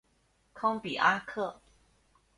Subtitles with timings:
[0.55, 1.61] 康比阿克。